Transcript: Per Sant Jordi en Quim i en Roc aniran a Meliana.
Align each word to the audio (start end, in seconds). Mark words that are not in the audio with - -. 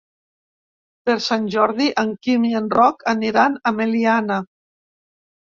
Per 1.09 1.17
Sant 1.25 1.45
Jordi 1.55 1.89
en 2.05 2.15
Quim 2.23 2.47
i 2.49 2.55
en 2.61 2.71
Roc 2.77 3.07
aniran 3.15 3.61
a 3.61 3.75
Meliana. 3.83 4.41